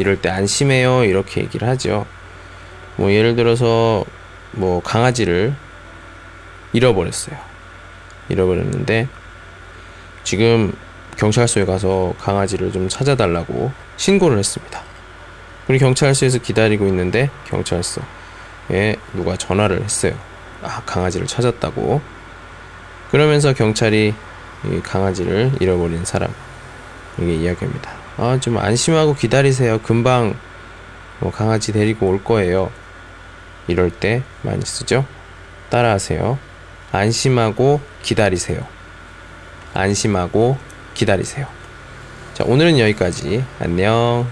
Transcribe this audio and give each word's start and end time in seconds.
이럴 0.00 0.20
때 0.20 0.30
안심해요. 0.30 1.04
이렇게 1.04 1.42
얘기를 1.42 1.68
하죠. 1.68 2.06
뭐 2.96 3.12
예를 3.12 3.36
들어서 3.36 4.04
뭐 4.52 4.82
강아지를 4.82 5.54
잃어버렸어요. 6.72 7.36
잃어버렸는데 8.30 9.08
지금 10.24 10.72
경찰서에 11.16 11.66
가서 11.66 12.14
강아지를 12.18 12.72
좀 12.72 12.88
찾아달라고 12.88 13.72
신고를 13.96 14.38
했습니다. 14.38 14.82
우리 15.68 15.78
경찰서에서 15.78 16.38
기다리고 16.38 16.86
있는데 16.86 17.28
경찰서에 17.46 18.96
누가 19.12 19.36
전화를 19.36 19.82
했어요. 19.82 20.14
아, 20.62 20.82
강아지를 20.86 21.26
찾았다고. 21.26 22.00
그러면서 23.10 23.52
경찰이 23.52 24.14
이 24.64 24.80
강아지를 24.82 25.52
잃어버린 25.60 26.04
사람 26.04 26.32
이게 27.18 27.34
이야기입니다. 27.34 27.99
아, 28.22 28.38
좀 28.38 28.58
안심하고 28.58 29.14
기다리세요. 29.14 29.80
금방 29.80 30.36
뭐 31.20 31.32
강아지 31.32 31.72
데리고 31.72 32.06
올 32.08 32.22
거예요. 32.22 32.70
이럴 33.66 33.88
때 33.88 34.22
많이 34.42 34.60
쓰죠. 34.62 35.06
따라하세요. 35.70 36.38
안심하고 36.92 37.80
기다리세요. 38.02 38.60
안심하고 39.72 40.58
기다리세요. 40.92 41.46
자, 42.34 42.44
오늘은 42.46 42.78
여기까지. 42.78 43.42
안녕. 43.58 44.26